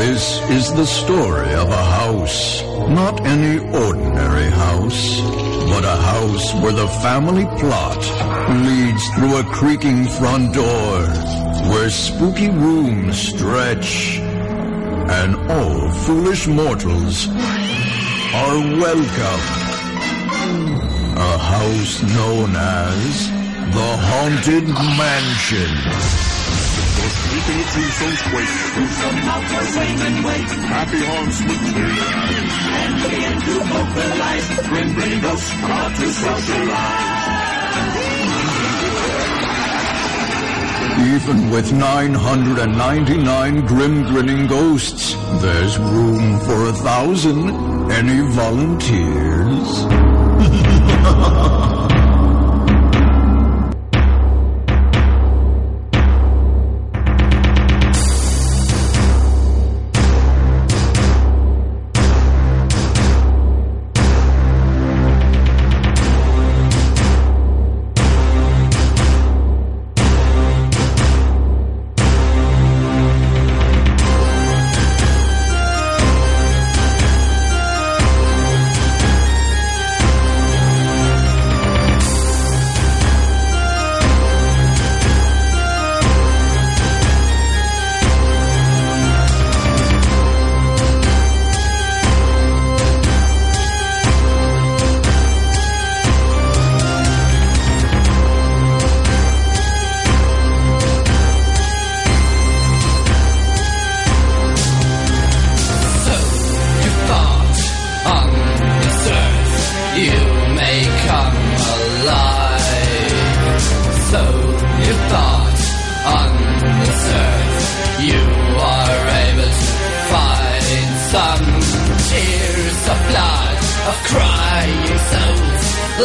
[0.00, 2.62] This is the story of a house.
[2.88, 5.20] Not any ordinary house,
[5.68, 8.00] but a house where the family plot
[8.64, 11.00] leads through a creaking front door,
[11.70, 14.18] where spooky rooms stretch,
[15.20, 17.28] and all foolish mortals
[18.42, 19.44] are welcome.
[21.30, 23.28] A house known as
[23.76, 26.39] the Haunted Mansion.
[29.80, 30.48] And wait.
[30.70, 31.00] Happy
[31.40, 31.82] with me.
[32.80, 32.94] And
[33.46, 34.46] to vocalize.
[34.68, 34.90] Grim
[35.24, 37.20] us proud to socialize.
[41.00, 47.90] Even with 999 grim grinning ghosts, there's room for a thousand.
[47.90, 49.86] Any volunteers?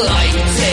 [0.04, 0.65] lights.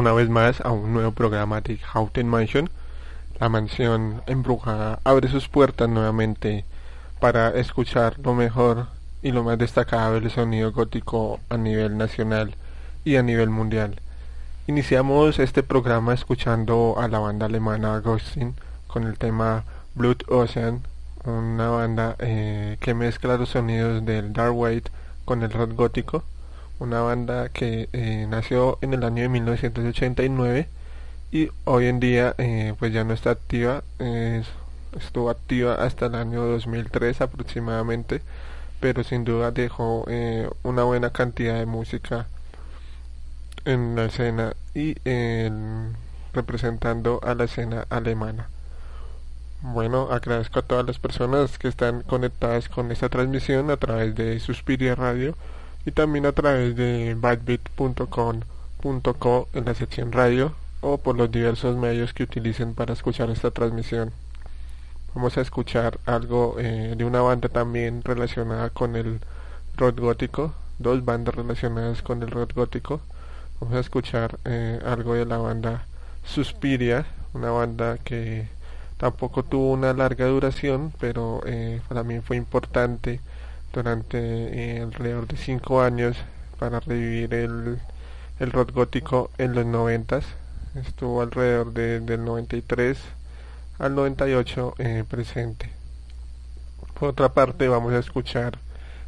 [0.00, 2.70] Una vez más a un nuevo programa de Haunted Mansion.
[3.38, 6.64] La mansión embrujada abre sus puertas nuevamente
[7.20, 8.86] para escuchar lo mejor
[9.20, 12.54] y lo más destacado del sonido gótico a nivel nacional
[13.04, 14.00] y a nivel mundial.
[14.66, 18.54] Iniciamos este programa escuchando a la banda alemana Ghosting
[18.86, 19.64] con el tema
[19.94, 20.80] Blood Ocean,
[21.26, 24.90] una banda eh, que mezcla los sonidos del dark white
[25.26, 26.24] con el rock gótico,
[26.80, 30.68] una banda que eh, nació en el año de 1989
[31.32, 34.48] y hoy en día eh, pues ya no está activa, es-
[34.98, 38.22] estuvo activa hasta el año 2003 aproximadamente,
[38.80, 42.26] pero sin duda dejó eh, una buena cantidad de música
[43.64, 45.96] en la escena y en-
[46.32, 48.48] representando a la escena alemana.
[49.62, 54.40] Bueno, agradezco a todas las personas que están conectadas con esta transmisión a través de
[54.40, 55.34] Suspiria Radio
[55.86, 58.38] y también a través de badbit.com.co
[59.54, 64.12] en la sección radio o por los diversos medios que utilicen para escuchar esta transmisión.
[65.14, 69.20] Vamos a escuchar algo eh, de una banda también relacionada con el
[69.76, 73.00] rock gótico, dos bandas relacionadas con el rock gótico.
[73.60, 75.86] Vamos a escuchar eh, algo de la banda
[76.24, 78.48] Suspiria, una banda que
[78.98, 83.20] tampoco tuvo una larga duración, pero eh, para mí fue importante
[83.72, 86.16] durante eh, alrededor de cinco años
[86.58, 87.78] para revivir el,
[88.38, 90.24] el rock gótico en los noventas.
[90.74, 92.98] Estuvo alrededor de, del 93
[93.80, 95.70] al 98 eh, presente.
[96.98, 98.58] Por otra parte, vamos a escuchar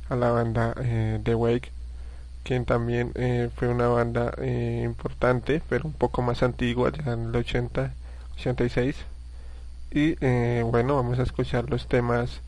[0.08, 1.70] a la banda eh, The Wake,
[2.42, 7.36] quien también eh, fue una banda importante, pero un poco más antigua, ya en el
[7.36, 7.92] 80,
[8.34, 8.96] 86.
[9.90, 10.14] Y
[10.62, 12.40] bueno, vamos a escuchar los temas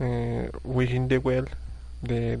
[0.00, 0.50] eh,
[1.08, 1.48] the Well
[2.02, 2.38] de,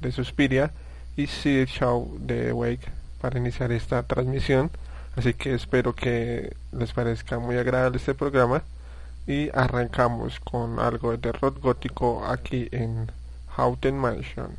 [0.00, 0.72] de Suspiria
[1.16, 2.90] y the Show de Wake
[3.20, 4.70] para iniciar esta transmisión.
[5.16, 8.62] Así que espero que les parezca muy agradable este programa
[9.26, 13.10] y arrancamos con algo de rock gótico aquí en
[13.56, 14.56] Haunted Mansion.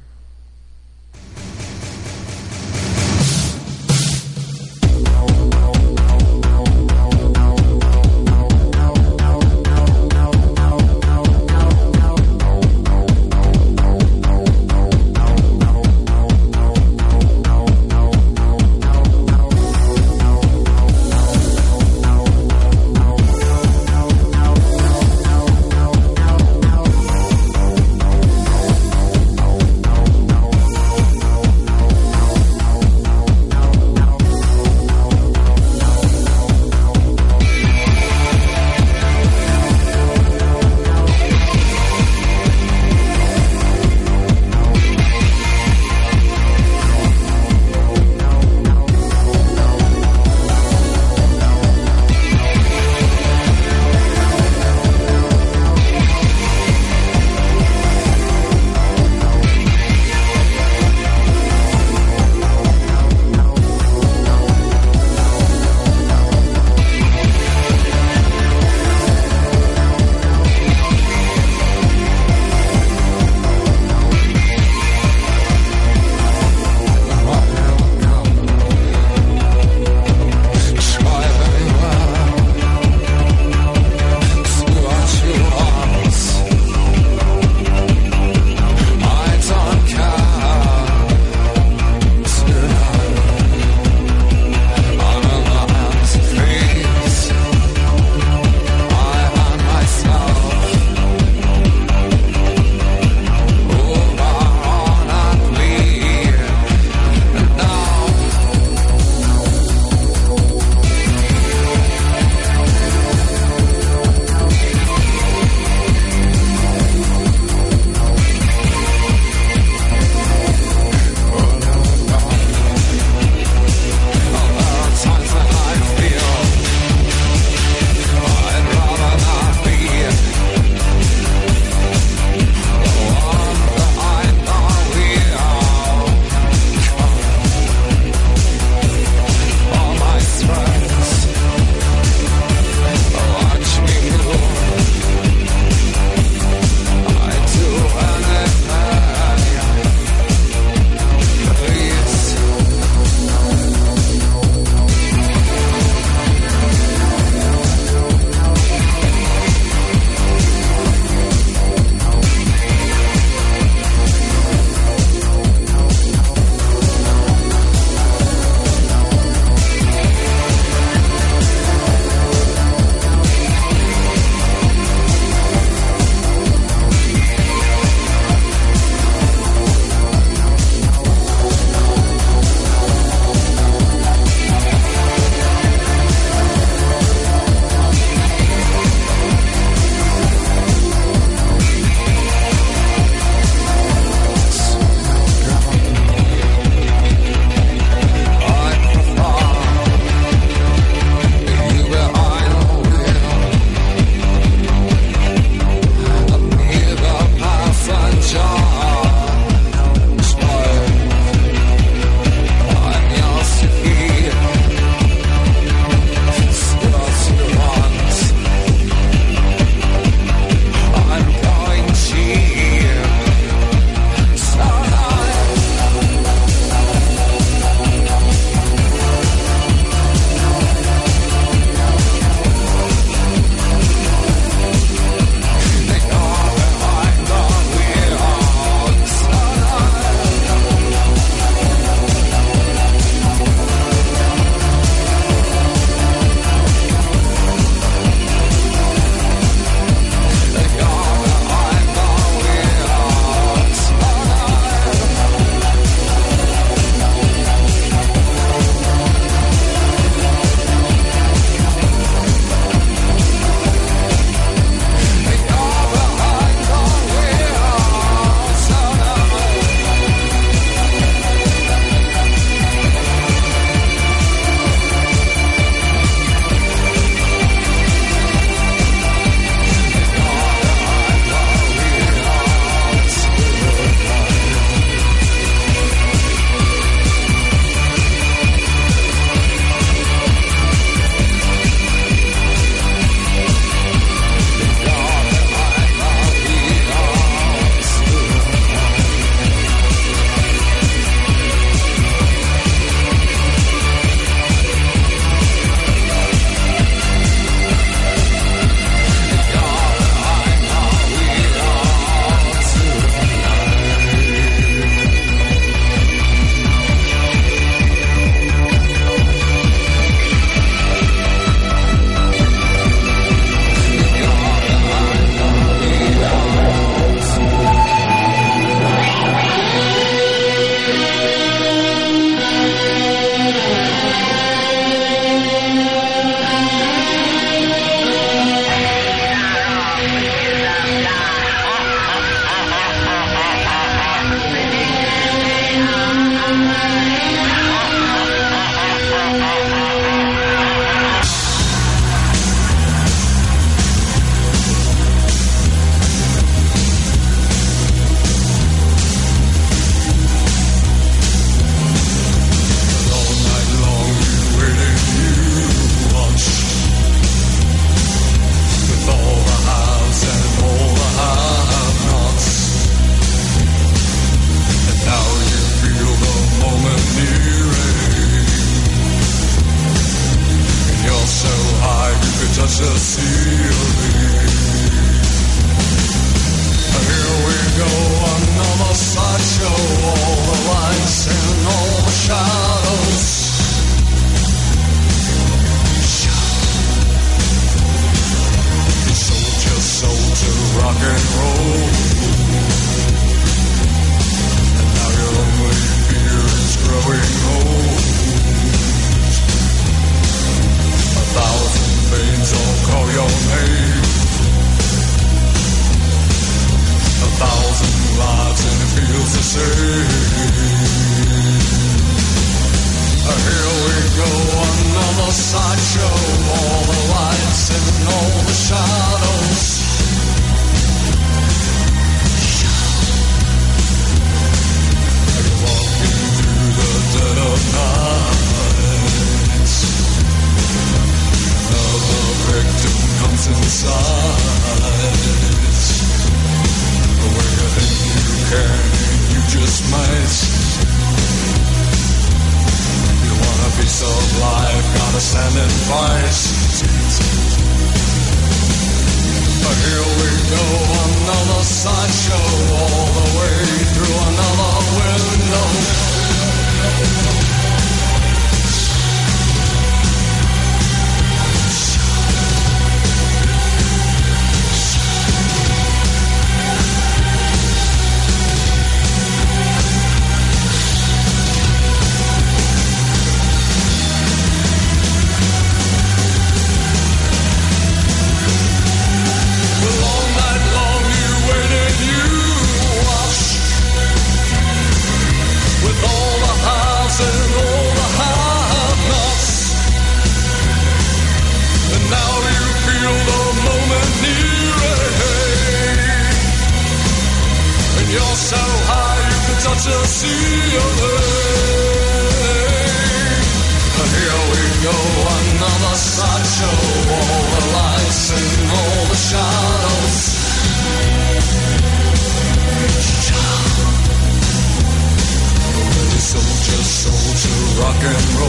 [528.14, 528.45] Rock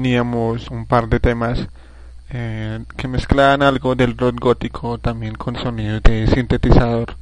[0.00, 1.68] teníamos un par de temas
[2.30, 7.16] eh, que mezclaban algo del rock gótico también con sonidos de sintetizador.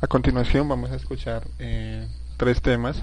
[0.00, 3.02] A continuación vamos a escuchar eh, tres temas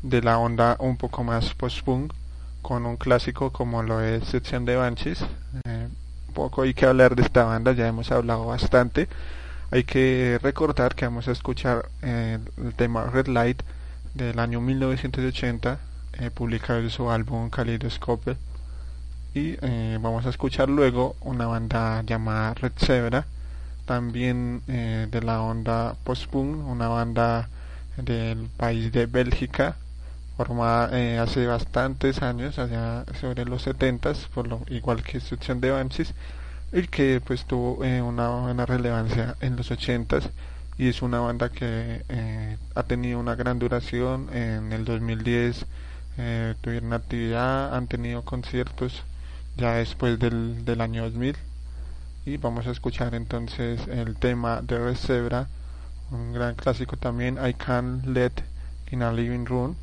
[0.00, 2.14] de la onda un poco más post-punk
[2.62, 5.22] con un clásico como lo es Sección de Banshees.
[5.66, 5.88] Eh,
[6.32, 9.06] poco hay que hablar de esta banda, ya hemos hablado bastante.
[9.70, 13.62] Hay que recordar que vamos a escuchar eh, el tema Red Light
[14.14, 15.78] del año 1980,
[16.18, 18.36] eh, publicado su álbum Kaleidoscope.
[19.34, 23.26] Y eh, vamos a escuchar luego una banda llamada Red Zebra,
[23.84, 27.48] también eh, de la onda post-punk, una banda
[27.96, 29.74] del país de Bélgica,
[30.36, 35.72] formada eh, hace bastantes años, allá sobre los 70s, por lo igual que Succión de
[35.72, 36.14] Banshees,
[36.72, 40.30] y que pues tuvo una buena relevancia en los 80s
[40.78, 42.02] y es una banda que
[42.74, 45.66] ha tenido una gran duración en el 2010
[46.18, 49.02] eh, tuvieron actividad han tenido conciertos
[49.56, 51.36] ya después del, del año 2000
[52.26, 55.48] y vamos a escuchar entonces el tema de Red Zebra
[56.10, 58.32] un gran clásico también I Can't Let
[58.90, 59.76] in a Living Room.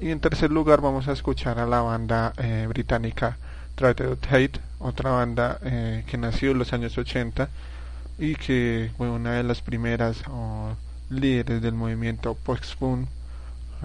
[0.00, 3.36] Y en tercer lugar vamos a escuchar a la banda eh, británica
[3.74, 7.48] Trated Hate, otra banda eh, que nació en los años 80
[8.18, 10.22] y que fue una de las primeras
[11.08, 13.08] líderes del movimiento post-punk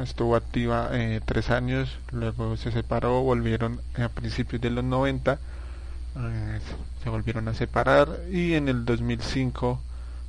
[0.02, 5.38] estuvo activa eh, tres años, luego se separó, volvieron a principios de los 90,
[6.16, 6.60] eh,
[7.04, 9.80] se volvieron a separar y en el 2005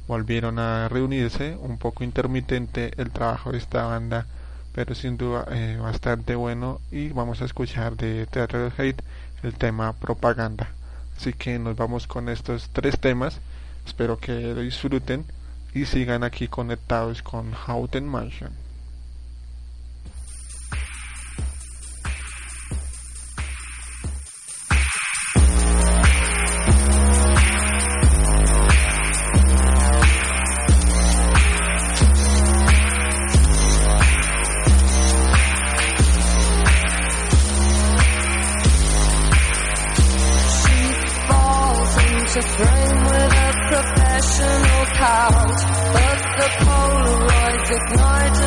[0.07, 4.27] volvieron a reunirse, un poco intermitente el trabajo de esta banda,
[4.75, 9.03] pero sin duda eh, bastante bueno y vamos a escuchar de Theater Hate
[9.43, 10.69] el tema propaganda.
[11.17, 13.41] Así que nos vamos con estos tres temas,
[13.87, 15.25] espero que lo disfruten
[15.75, 18.64] y sigan aquí conectados con Houghton Mansion.
[42.57, 45.59] Frame with a professional count.
[45.95, 48.44] But the Polaroids ignite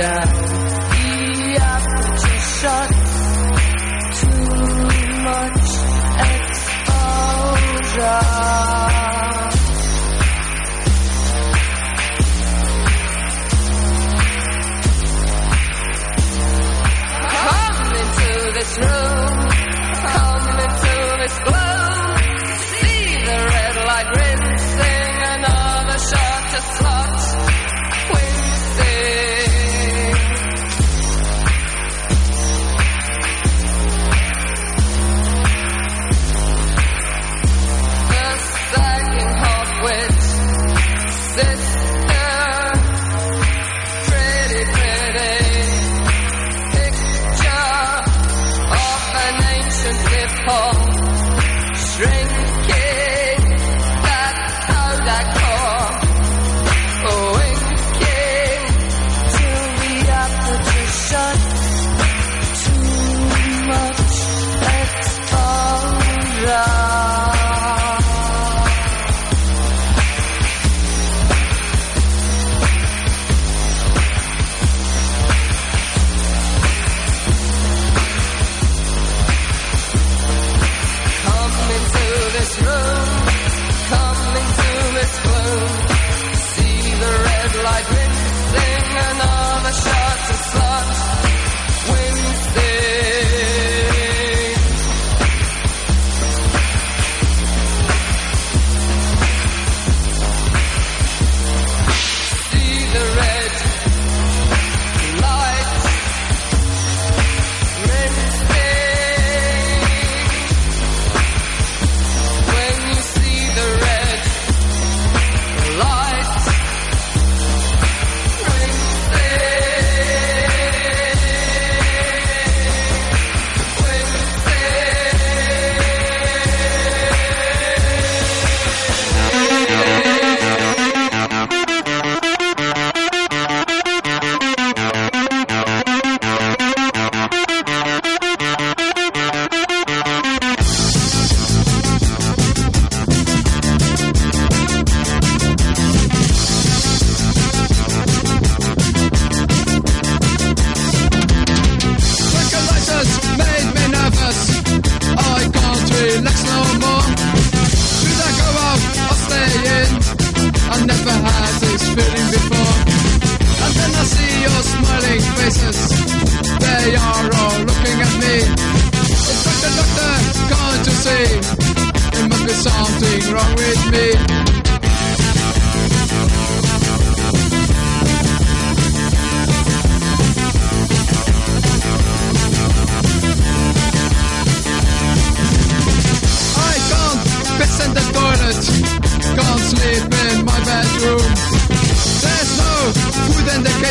[0.00, 0.39] down,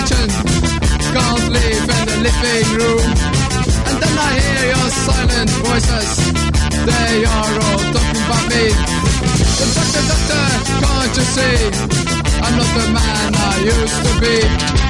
[0.09, 0.29] kitchen,
[1.13, 3.05] can't leave in the living room.
[3.87, 6.09] And then I hear your silent voices,
[6.85, 8.65] they are all talking about me.
[9.59, 10.45] The doctor, doctor,
[10.81, 11.57] can't you see?
[12.41, 14.88] I'm not the man I used to be.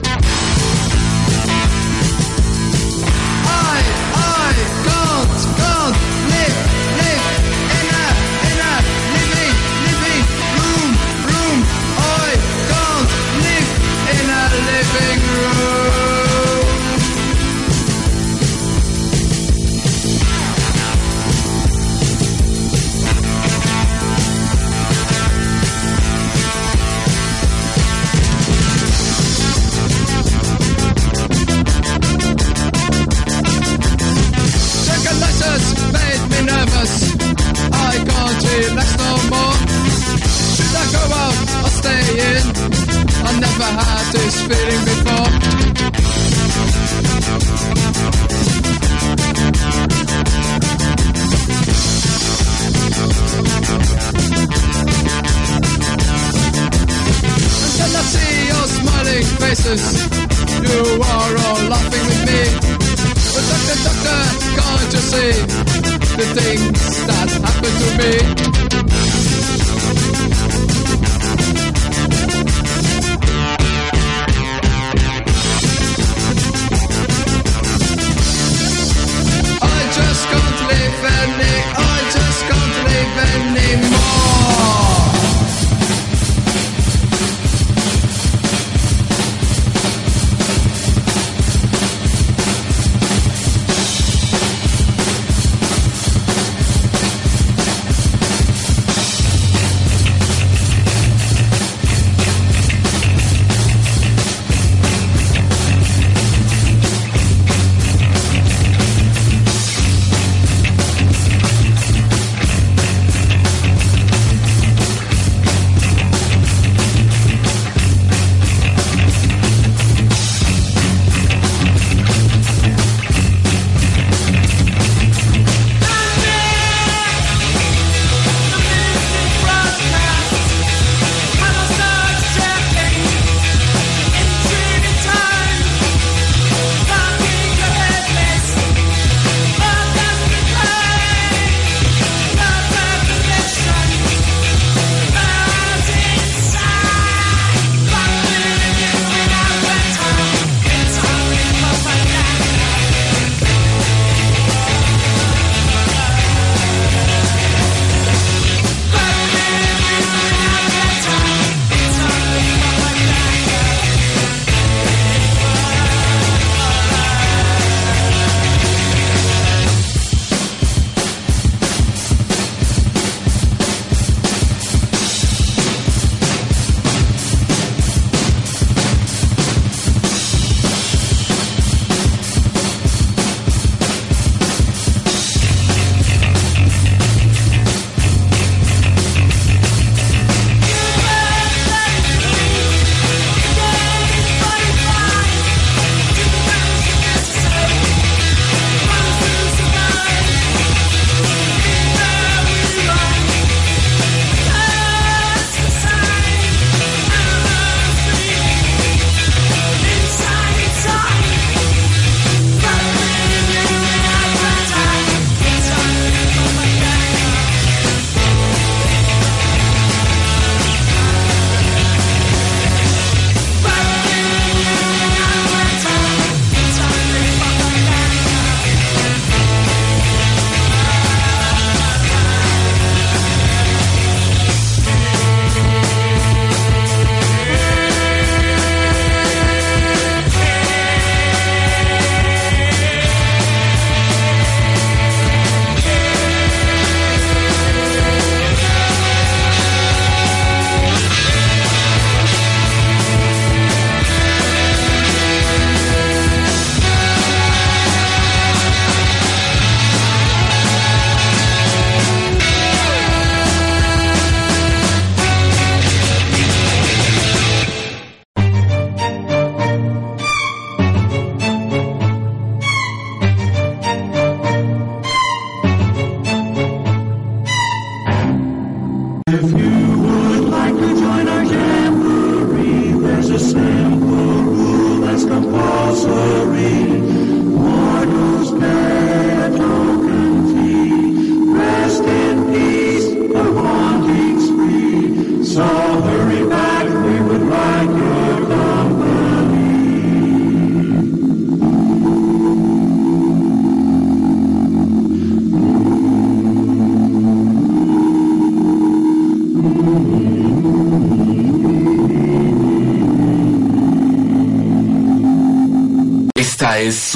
[279.32, 279.59] Thank you.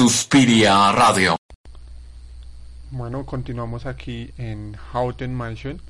[0.04, 1.34] Suspiria Radio.
[2.90, 5.80] Bueno, continuamos aquí en Houghton Mansion.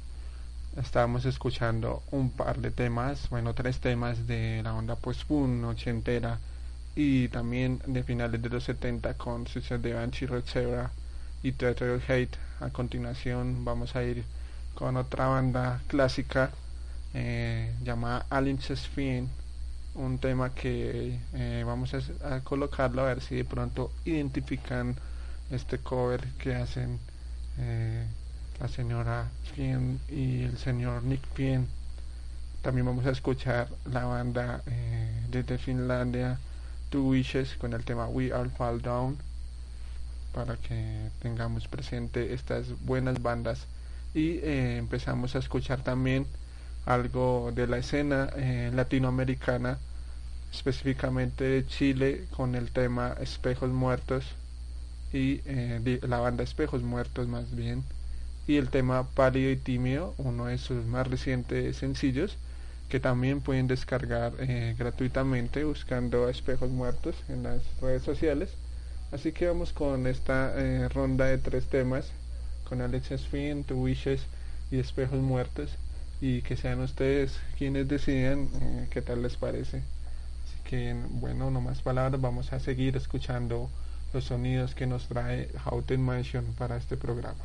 [0.80, 6.38] Estábamos escuchando un par de temas, bueno, tres temas de la onda post-punk ochentera
[6.94, 10.92] y también de finales de los 70 con Suicide de Banshee, Red Zebra
[11.42, 12.38] y Total Hate.
[12.60, 14.22] A continuación vamos a ir
[14.76, 16.52] con otra banda clásica
[17.14, 19.28] eh, llamada Alice Sphin,
[19.94, 24.96] un tema que eh, vamos a, colocarlo a ver si de pronto identifican
[25.50, 26.98] este cover que hacen
[27.58, 28.06] eh,
[28.60, 31.68] la señora Fien y el señor Nick Fien.
[32.62, 36.38] También vamos a escuchar la banda eh, desde Finlandia,
[36.90, 39.18] Two Wishes, con el tema We All Fall Down,
[40.32, 43.66] para que tengamos presente estas buenas bandas.
[44.14, 46.26] Y empezamos a escuchar también
[46.86, 49.78] algo de la escena eh, latinoamericana,
[50.52, 54.24] específicamente de Chile, con el tema Espejos Muertos
[55.12, 57.82] y eh, la banda Espejos Muertos más bien
[58.46, 62.36] y el tema Pálido y Tímido, uno de sus más recientes sencillos
[62.88, 68.50] que también pueden descargar eh, gratuitamente buscando Espejos Muertos en las redes sociales.
[69.10, 70.52] Así que vamos con esta
[70.88, 72.10] ronda de tres temas
[72.68, 74.22] con Alexa Spin, Two Wishes
[74.70, 75.70] y Espejos Muertos
[76.24, 79.76] y que sean ustedes quienes decidan eh, qué tal les parece.
[79.76, 83.68] Así que bueno, no más palabras, vamos a seguir escuchando
[84.14, 87.44] los sonidos que nos trae Houghton Mansion para este programa.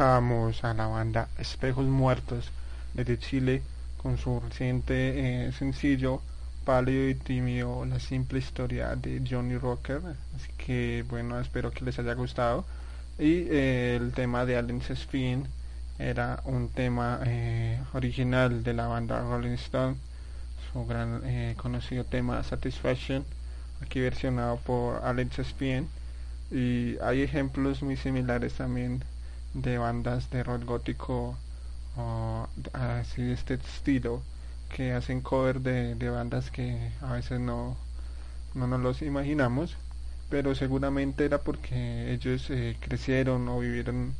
[0.00, 2.50] Escuchábamos a la banda Espejos Muertos
[2.94, 3.60] desde Chile
[3.98, 6.22] con su reciente eh, sencillo
[6.64, 10.00] Pálido y Tímido, la simple historia de Johnny Rocker.
[10.34, 12.64] Así que bueno, espero que les haya gustado.
[13.18, 15.46] Y eh, el tema de Allen Spin
[15.98, 19.96] era un tema eh, original de la banda Rolling Stone,
[20.72, 23.22] su gran eh, conocido tema Satisfaction,
[23.82, 25.86] aquí versionado por Alex Spin.
[26.50, 29.04] Y hay ejemplos muy similares también
[29.54, 31.36] de bandas de rock gótico
[31.96, 34.22] o así de este estilo
[34.74, 37.76] que hacen cover de, de bandas que a veces no,
[38.54, 39.76] no nos los imaginamos
[40.30, 44.14] pero seguramente era porque ellos eh, crecieron o vivieron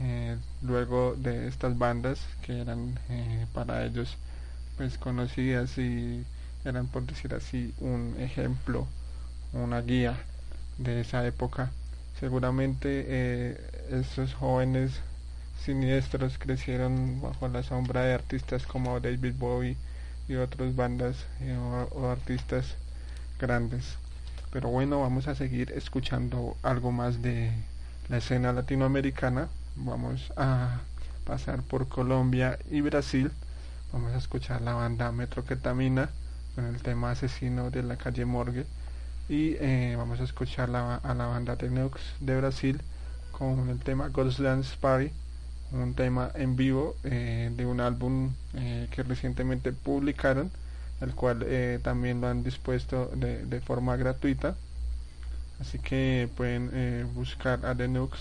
[0.00, 4.16] eh, luego de estas bandas que eran eh, para ellos
[4.76, 6.24] pues conocidas y
[6.64, 8.86] eran por decir así un ejemplo
[9.52, 10.18] una guía
[10.78, 11.70] de esa época.
[12.18, 13.56] Seguramente
[13.92, 14.92] esos jóvenes
[15.64, 19.76] siniestros crecieron bajo la sombra de artistas como David Bowie
[20.28, 22.74] y otras bandas o, o artistas
[23.38, 23.96] grandes
[24.52, 27.50] pero bueno, vamos a seguir escuchando algo más de
[28.10, 29.48] la escena latinoamericana.
[29.76, 30.80] Vamos a
[31.24, 33.30] pasar por Colombia y Brasil.
[33.94, 36.10] Vamos a escuchar la banda Metroquetamina
[36.54, 38.66] con el tema Asesino de la calle Morgue.
[39.26, 42.82] Y eh, vamos a escuchar la, a la banda Tenox de Brasil
[43.42, 45.10] con el tema Ghost Dance Party,
[45.72, 50.52] un tema en vivo eh, de un álbum eh, que recientemente publicaron
[51.00, 54.54] el cual eh, también lo han dispuesto de, de, forma gratuita.
[55.60, 58.16] Así que pueden eh, buscar a Denux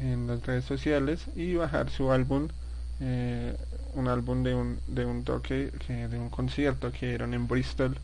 [0.00, 2.48] en las redes sociales y bajar su álbum
[3.94, 7.96] un álbum de un, de un toque que, de un concierto que dieron en Bristol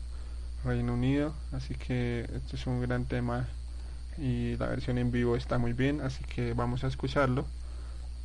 [0.63, 1.33] Reino Unido.
[1.51, 3.47] Así que este es un gran tema
[4.17, 7.45] y la versión en vivo está muy bien así que vamos a escucharlo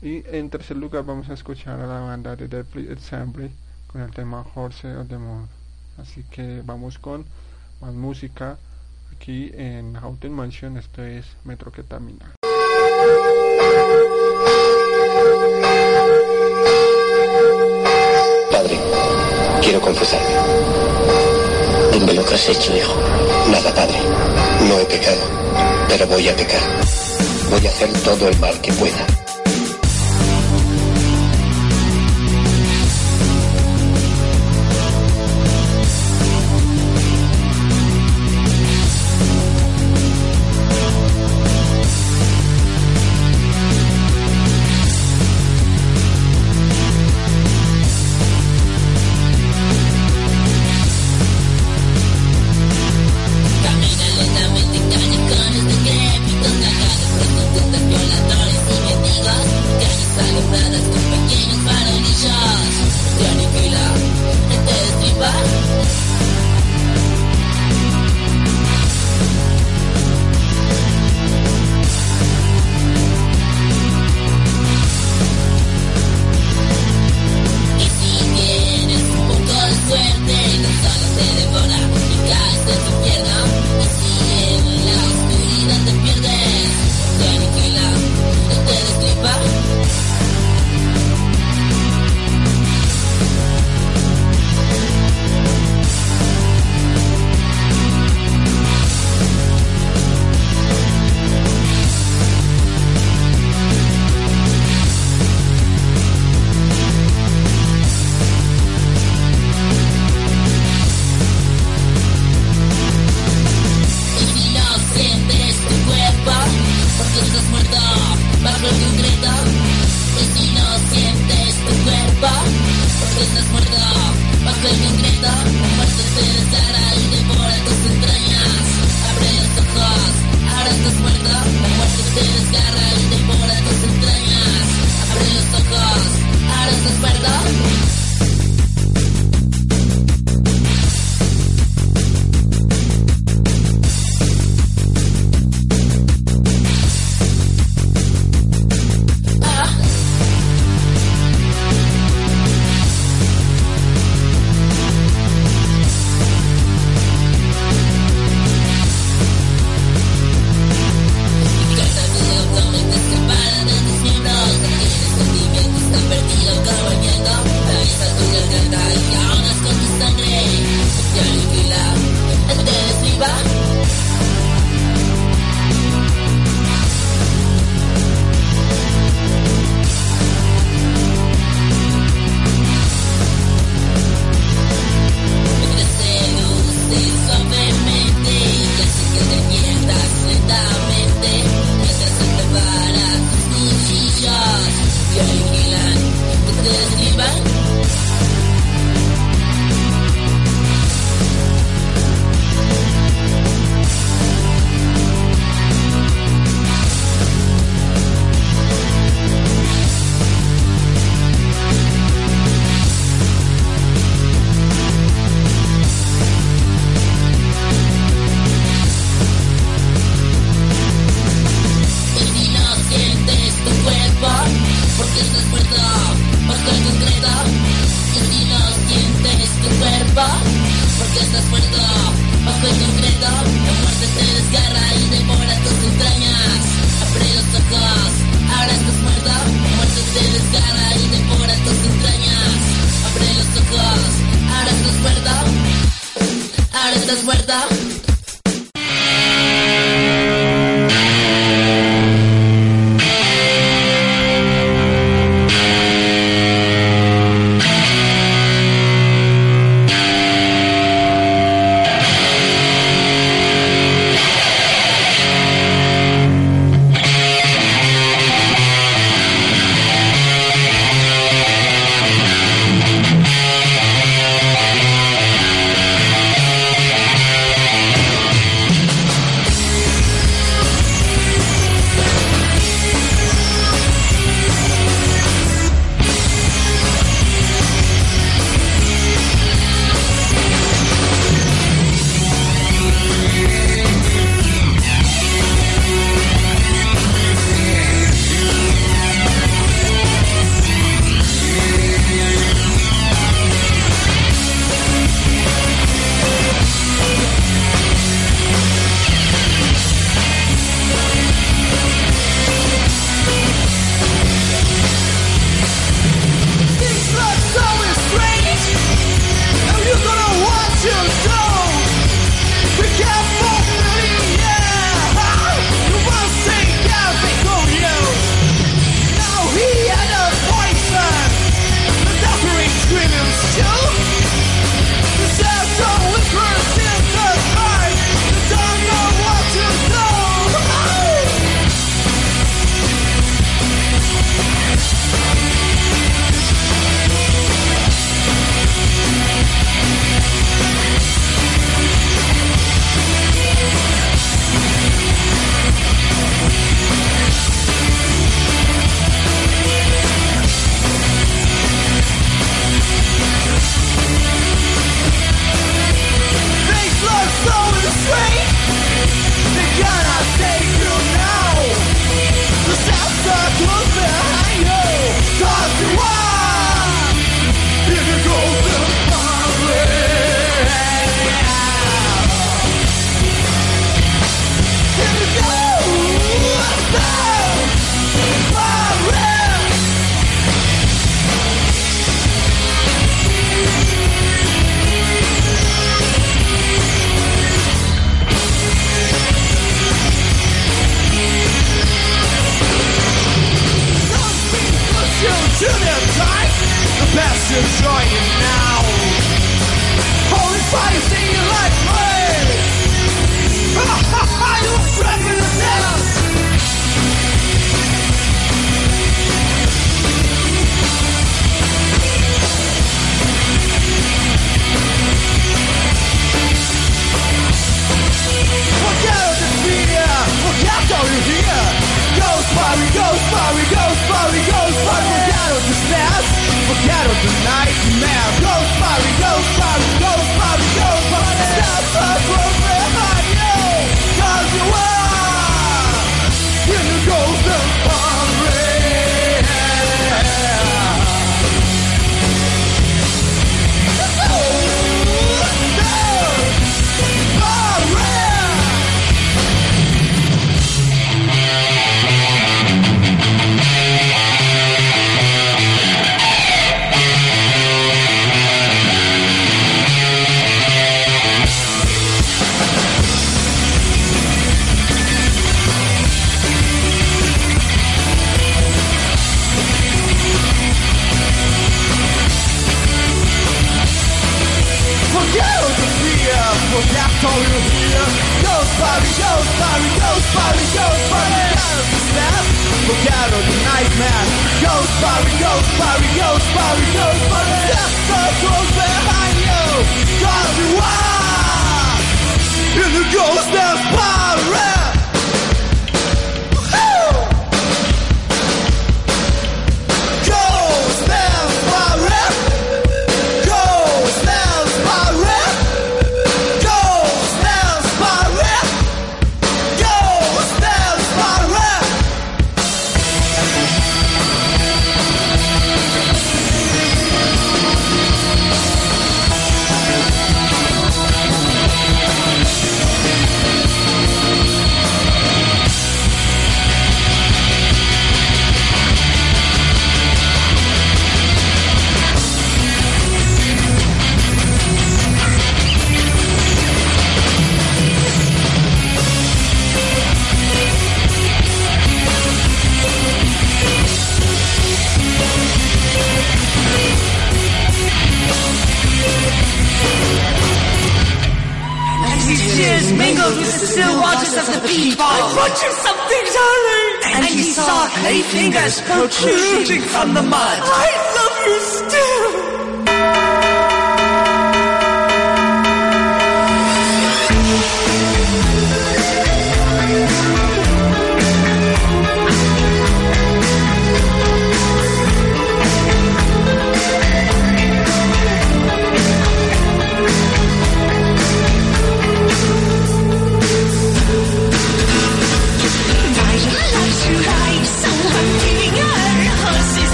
[0.00, 3.50] y en tercer lugar vamos a escuchar a la banda de Deadly Ensemble
[3.88, 5.48] con el tema Horse of the Moon.
[5.96, 7.24] Así que vamos con
[7.80, 8.58] más música
[9.12, 10.76] aquí en Haunted Mansion.
[10.76, 12.34] Esto es Metroquetamina.
[18.52, 18.78] Padre,
[19.62, 21.47] quiero confesarme.
[21.92, 22.94] Dime lo que has hecho, hijo.
[23.50, 23.98] Nada, padre.
[24.68, 25.20] No he pecado,
[25.88, 26.60] pero voy a pecar.
[27.50, 29.27] Voy a hacer todo el mal que pueda.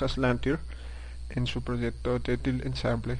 [0.00, 0.58] Lucas Lantier
[1.28, 3.18] en su proyecto Detil Ensemble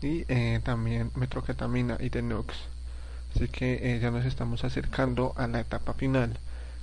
[0.00, 2.54] y eh, también Metroketamina y The Nux.
[3.34, 6.38] Así que eh, ya nos estamos acercando a la etapa final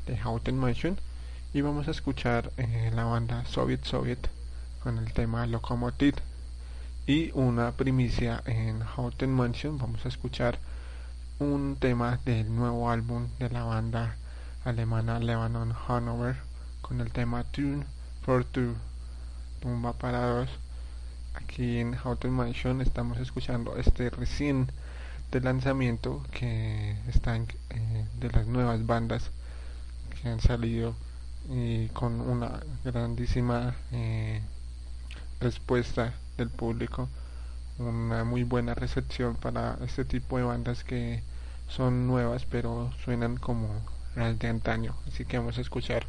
[0.06, 1.00] de Haunted Mansion
[1.52, 4.30] y vamos a escuchar eh, la banda Soviet Soviet
[4.84, 6.18] con el tema Locomotive
[7.08, 10.60] y una primicia en Haunted Mansion vamos a escuchar
[11.40, 14.16] un tema del nuevo álbum de la banda
[14.64, 16.36] alemana Lebanon Hanover
[16.84, 17.84] con el tema Tune
[18.22, 18.76] for Two
[19.64, 20.50] Tumba para dos
[21.36, 22.82] aquí en Haunted Mansion.
[22.82, 24.70] Estamos escuchando este recién
[25.32, 29.32] de lanzamiento que están eh, de las nuevas bandas
[30.22, 30.96] que han salido
[31.50, 34.42] y con una grandísima eh,
[35.40, 37.08] respuesta del público
[37.80, 41.24] una muy buena recepción para este tipo de bandas que
[41.70, 43.70] son nuevas pero suenan como
[44.18, 44.94] las de antaño.
[45.08, 46.06] Así que vamos a escuchar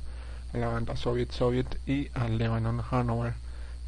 [0.53, 3.44] a la banda Soviet Soviet y a Lebanon Hanover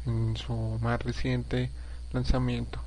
[0.07, 1.69] en su más reciente
[2.11, 2.79] lanzamiento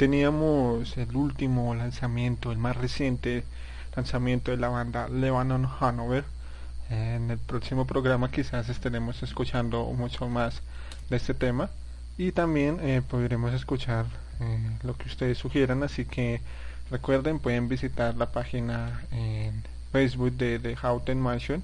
[0.00, 3.44] teníamos el último lanzamiento, el más reciente
[3.94, 6.24] lanzamiento de la banda Lebanon Hanover.
[6.88, 10.62] En el próximo programa quizás estaremos escuchando mucho más
[11.10, 11.68] de este tema.
[12.16, 14.06] Y también eh, podremos escuchar
[14.40, 16.40] eh, lo que ustedes sugieran, así que
[16.90, 21.62] recuerden pueden visitar la página en Facebook de The Houghton Mansion,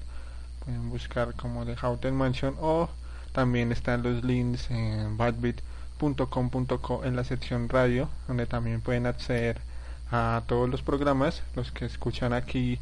[0.63, 2.87] pueden buscar como The Houghton Mansion o
[3.31, 9.59] también están los links en badbit.com.co en la sección radio, donde también pueden acceder
[10.11, 12.79] a todos los programas, los que escuchan aquí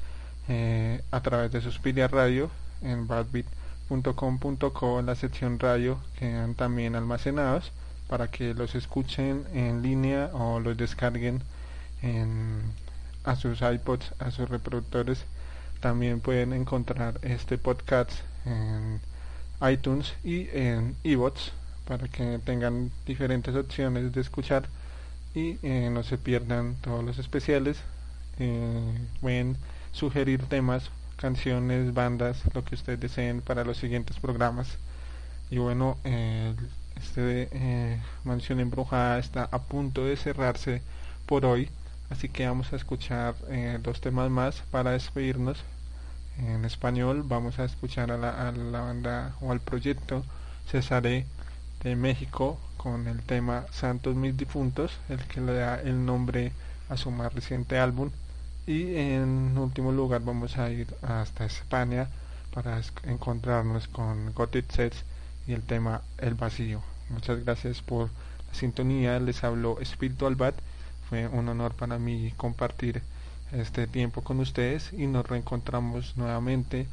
[0.48, 2.50] eh, a través de Suspiria Radio
[2.82, 7.72] en badbit.com.co en la sección radio quedan también almacenados
[8.08, 11.42] para que los escuchen en línea o los descarguen
[12.02, 12.62] en,
[13.24, 15.26] a sus iPods, a sus reproductores.
[15.80, 18.12] También pueden encontrar este podcast
[18.46, 19.02] en
[19.68, 21.52] iTunes y en iBots
[21.88, 24.68] para que tengan diferentes opciones de escuchar
[25.36, 27.78] y eh, no se pierdan todos los especiales.
[28.40, 29.58] Eh, pueden
[29.92, 34.78] sugerir temas, canciones, bandas, lo que ustedes deseen para los siguientes programas.
[35.52, 35.98] Y bueno,
[36.96, 40.82] este eh, Mansión Embrujada está a punto de cerrarse
[41.26, 41.70] por hoy,
[42.10, 43.36] así que vamos a escuchar
[43.82, 45.64] dos temas más para despedirnos.
[46.40, 50.24] En español vamos a escuchar a la, a la banda o al proyecto
[50.70, 51.26] Cesaré
[51.84, 56.52] de México con el tema Santos Mis Difuntos, el que le da el nombre
[56.88, 58.12] a su más reciente álbum.
[58.68, 62.08] Y en último lugar vamos a ir hasta España
[62.54, 65.04] para encontrarnos con Gothic Sets
[65.48, 66.84] y el tema El Vacío.
[67.10, 68.12] Muchas gracias por
[68.50, 69.20] la sintonía.
[69.20, 70.54] Les habló Espíritu Albat.
[71.10, 73.02] Fue un honor para mí compartir
[73.52, 76.86] este tiempo con ustedes y nos reencontramos nuevamente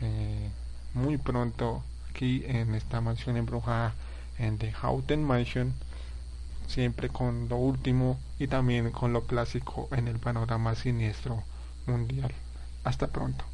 [0.00, 0.48] eh,
[0.94, 3.92] muy pronto aquí en esta mansión embrujada
[4.38, 5.74] en The Houghton Mansion
[6.66, 11.42] siempre con lo último y también con lo clásico en el panorama siniestro
[11.86, 12.32] mundial.
[12.84, 13.44] Hasta pronto.